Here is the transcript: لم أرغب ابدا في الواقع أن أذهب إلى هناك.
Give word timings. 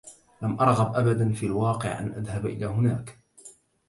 لم 0.41 0.59
أرغب 0.59 0.95
ابدا 0.95 1.33
في 1.33 1.45
الواقع 1.45 1.99
أن 1.99 2.11
أذهب 2.11 2.45
إلى 2.45 2.65
هناك. 2.65 3.17